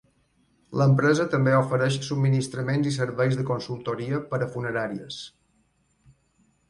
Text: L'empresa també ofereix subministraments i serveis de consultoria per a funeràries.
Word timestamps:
L'empresa 0.79 1.27
també 1.33 1.53
ofereix 1.57 1.99
subministraments 2.07 2.89
i 2.93 2.95
serveis 2.95 3.37
de 3.41 3.45
consultoria 3.53 4.25
per 4.33 4.41
a 4.47 4.51
funeràries. 4.57 5.21